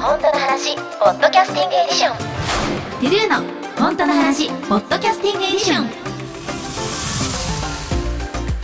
[0.00, 2.16] 本当の話ポッドキャスティングエディション。
[2.16, 3.42] TRUE の
[3.76, 5.88] 本当の話ポッドキャスティングエディション。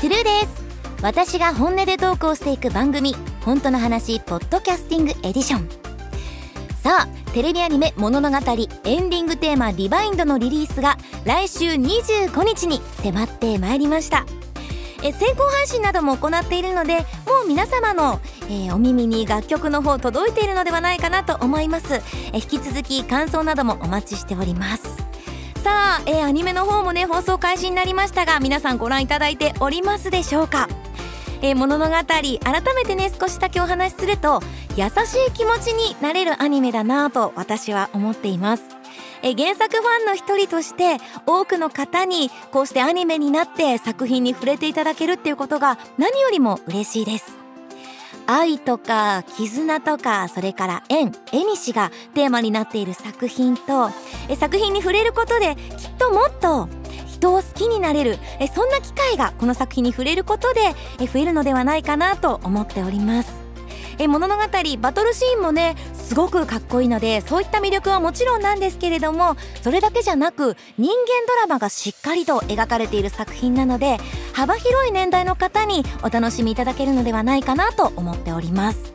[0.00, 0.64] TRUE です。
[1.02, 5.68] 私が本音でトークをしていく番組本当の話ポッドキャスティングエディション。
[6.80, 14.24] さあテレビアニメもののがたりエンディングテーマ rebind のリリースが来週25日に迫ってまいりました。
[15.02, 16.94] え先行配信なども行っているので
[17.26, 22.02] もう皆様の、えーお耳に楽曲の方届いているのではないかなと思います。
[22.32, 24.96] え引き続き感想などもお待ちしております。
[25.62, 30.68] さあ、えーアニメの方もね放送開始になりましたが皆さんご覧いただいておりますでしょうか？
[31.42, 32.38] えー物語改
[32.74, 34.40] めてね少しだけお話しすると
[34.76, 38.64] 優しい気持ちになれるアニメだなぁと私は思っています。
[39.22, 47.43] え原作ファンの一人として多くの方にこうしてアニメになって作品に触れていただけるっていうことが何よりも嬉しいです。
[48.26, 53.90] 愛とか絆とかそれから縁縁にしがテーマになっている作品と
[54.36, 56.68] 作品に触れることできっともっと
[57.06, 58.18] 人を好きになれる
[58.54, 60.60] そんな機会がこの作品に触れることで
[61.06, 63.44] 増えるのではないかなと思っております。
[63.98, 64.34] え物語
[64.80, 73.98] バトルシーンもねすごくかっこいいのでそういった魅力はもちろんなんですけれどもそれだけじゃなく人間ドラマがしっかりと描かれている作品なので
[74.34, 78.92] 幅広い年代の方にお楽しみいただけるのではないかなと思っております。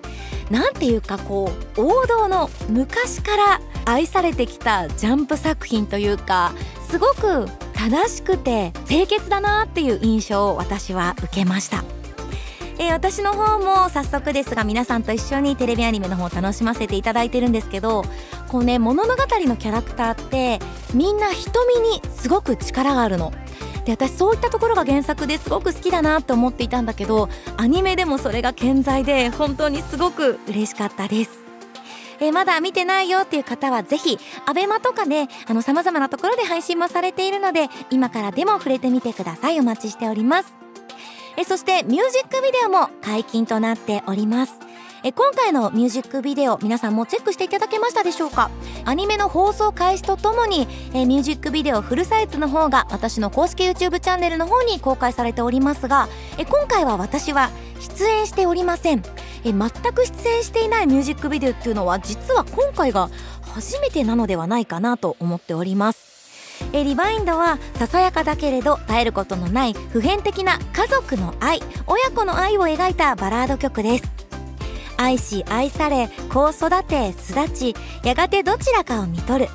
[0.49, 6.53] なんていうかこう王道の昔から愛されてきたジャンプ作品というか
[6.89, 11.98] すごく正しくて清潔だなっていう印象を私は受けました。
[12.79, 18.03] えー私の方も早速ですが皆さんと一緒にテレビアニメの方を楽しませていただいてるんですけど
[18.47, 20.59] こうね物語のキャラクターって
[20.93, 23.31] みんな瞳にすごく力があるの。
[23.85, 31.39] で私そういったところが原作ですごく好きだなと思っていたんだけどアニメでもそれが健在で本当にすごく嬉しかったです。
[32.21, 40.58] えまだ見てないよっていう方はぜひアベマとかねあの様々なところで配信もされているので今からでも触れてみてくださいお待ちしております
[41.39, 44.55] えそしてミュージックビデオも解禁となっております。
[45.05, 48.51] え今回のミュージックビデオ皆さんもチェックしていただけましたでしょうか？
[48.83, 59.03] アニメの放送開始とともにえミュージックビデオフルサイズの方が私の公式 YouTube チャンネルの方に公開されておりますがえ今回は私は出演しておりません。
[59.45, 63.09] え全く出演していないミュージックビデオっていうのは実は今回が
[63.55, 66.08] 初めてなのではないかなと思っております。
[66.71, 74.03] えリバインドはささやかだけれど絶えることのない普遍的な家族の愛親子の愛を描いたバラード曲です。
[74.97, 79.47] 愛し愛され子を育て巣立ちやがてどちらかを見とる。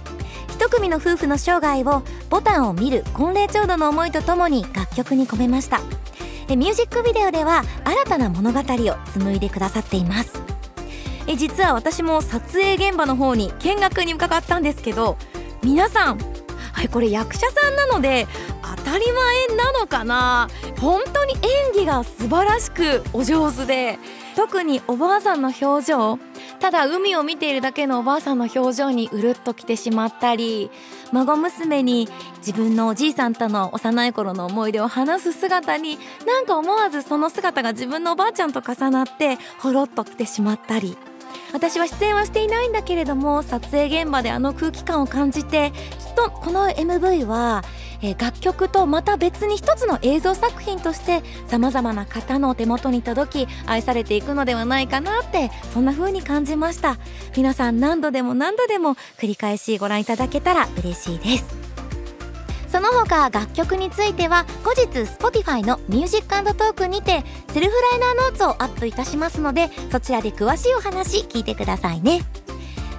[0.48, 5.80] 一組の夫婦の生涯をボタンを見る婚礼調度の思いとともに楽曲に込めました。
[6.48, 8.62] えミュージックビデオでは新たな物語を
[9.12, 10.42] 紡いでくださっています。
[11.26, 15.16] え実は私も撮影現場の方に見学に伺ったんですけど
[15.62, 16.33] 皆さん
[16.74, 18.26] はいこれ役者さんなので
[18.76, 20.48] 当たり前なのかな。
[20.80, 21.40] 本当に演
[21.74, 23.98] 技が素晴らしくお上手で
[24.36, 26.18] 特におばあさんの表情。
[26.60, 30.70] ただ海を見ているだけのおばあさんの表情にうるっときてしまったり
[31.12, 32.08] 孫娘に
[32.38, 40.96] 自分のおじいさんとの幼い頃の思い出を話す姿になんか思わずその姿が自分のおばあちゃんと重なってほろっときてしまったり。
[41.54, 47.62] 私は出演はしていないんだけれども撮影現場であの空気感を感じてきっとこの MV は、
[48.02, 56.98] えー楽曲とまた別に一つの映像作品としてさまざまな方の手元に届き愛されていくのではないかなってそんな風に感じました。
[57.36, 61.63] 皆さん何度でも何度でも繰り返しご覧いただけたら嬉しいです。
[62.74, 72.22] その他楽曲については後日 Spotify のミュージックトークにてセルフライナーノーツをアップいたしますのでそちらで詳しいお話聞いてくださいね。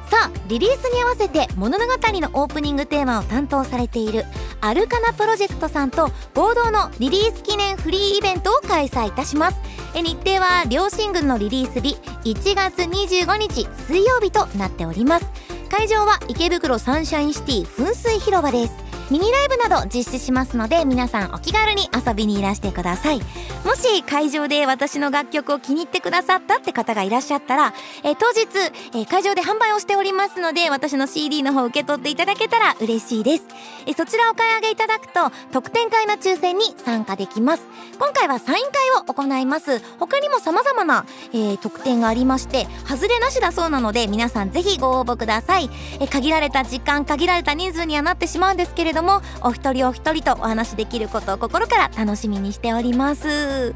[0.10, 4.24] さあリリースに合わせて物語のオープニングテーマを担当されている
[4.62, 9.58] アルカナプロジェクトさんと合同のリリース記念フリーイベントを開催いたします。
[9.94, 15.26] 日程は両シングルのリリース日1月25日水曜日となっております。
[15.70, 18.85] 会場は池袋サンシャインシティ噴水広場です。
[19.12, 23.22] ミニライブなど実施しますので皆さんお気軽に遊びにいらしてください。
[23.64, 27.74] もし会場で私の楽曲を気に入ってくださったって方がいらっしゃったら、
[28.04, 28.48] えー当日、
[28.98, 33.46] えー会場で販売をしておりますので私の CD の方受け取っていただけたら嬉しいです、
[33.86, 37.68] えーそちらお買い上げいただくと特典会の抽選に参加できます。
[38.00, 39.82] 今回はサイン会を行います。
[40.00, 45.70] 他にも様々な、えー特典がありまして外れなしだそうなので皆さんぜひご応募ください、
[46.00, 53.76] え限られた時間限られた人数にはなってしまうんですけれどどもお一人お一人とお話できることを心から楽しみにしております。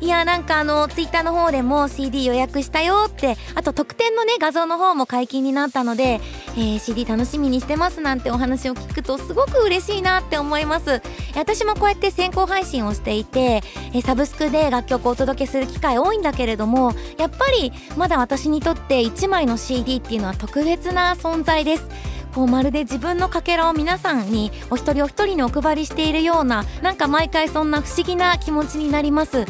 [0.00, 6.20] いやなんかあのツイッターの方でも CD 予約したよってあと特典のね画像の方も解禁になったので、
[6.56, 11.00] えー、CD 楽しみにしてますなんてお話を聞くとすごく嬉しいなって思います。
[11.36, 13.62] 私もこうやって先行配信をしていて、
[13.94, 21.88] えー、サブスクで楽曲をお届けする機会多いんだけれどもやっぱりまだ私にとって1枚の CD っていうのは特別な存在です。
[22.34, 29.44] こうまるで自分のかけらを皆さんにお一人お一人にお配りしているようななんか毎回そんな不思議な気持ちになります。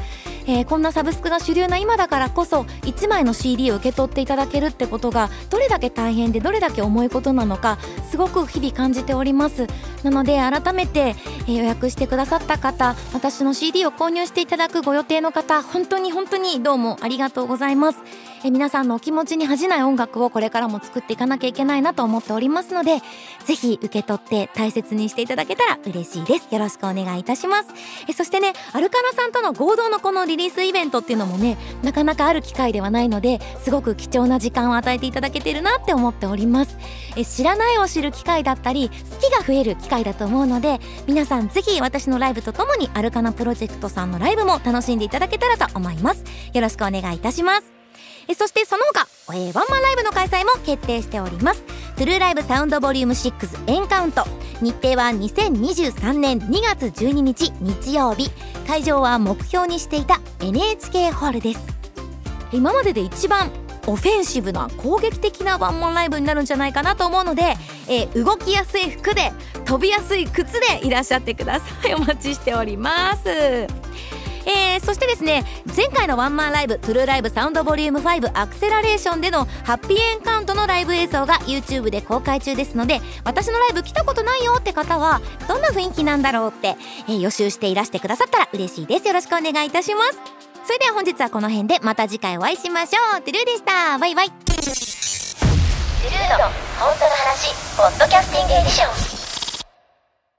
[0.47, 7.79] えー、こんなサブスクが主流な今だからこそ1枚の CD を受け取っていただけるってことがどれだけ大変でどれだけ重いことなのか
[8.11, 9.67] すごく日々感じております。
[10.03, 11.17] なので改めて、
[11.47, 18.34] えー、予約してくださった方私の CD を購入していただくご予定の方本当に本当にどうもありがとうございます。
[18.46, 22.99] え皆さんのお気持ちに恥じない音楽をこれからも作っていかなきゃいけないなと思っておりますので
[23.46, 26.55] ぜひ受け取って大切にしていただけたら嬉しいです。
[26.55, 27.70] よろしくお願いいたします。
[28.06, 36.76] えそしてねアルカナさんとの合同のこのリリースイベントっていうのもねなかなかある機会ではないのですごく貴重な時間を与えていただけてるなって思っております。
[37.17, 46.25] え知らないを知る機会だったり好きが増える機会だと思うので皆さんぜひ私のライブとともにアルカナプロジェクトさんのライブも楽しんでいただけたらと思います。
[46.52, 47.74] よろしくお願いいたします。
[48.29, 51.62] えそしてその他、えー、ワンマンライブの開催も決定しております。
[51.97, 54.25] トゥルーライブサウンドボリューム6エンカウント。
[54.61, 58.31] 日程は2023年2月12日日曜日。
[58.67, 61.61] 会場は目標にしていた NHK ホールです。
[62.53, 63.50] 今までで一番
[63.87, 67.56] オフェンシブな攻撃的なワンマンライブになるんじゃないかなと思うので、
[67.88, 69.32] えー、動きやすい服で
[69.65, 71.94] 飛びやすい靴でいらっしゃってください。
[71.94, 73.67] お待ちしております、
[74.85, 75.45] そしてですね
[75.77, 86.77] 前回のワンマンライブトゥルーライブサウンドボリューム5アクセラレーションでのハッピーエンカウントのライブ映像が YouTube で公開中ですので私のライブ来たことないよって方はどんな雰囲気なんだろうって、
[87.09, 89.07] えー、予習していらしてくださったら嬉しいです。
[89.07, 90.19] よろしくお願いいたします。
[90.65, 93.23] それでは本日はこの辺でまた次回お会いしましょう。
[93.23, 93.99] トゥルーでした。
[93.99, 94.29] バイバイ。
[94.29, 96.45] トゥルーの
[96.79, 99.24] 本当の話ポッドキャスティングエディション。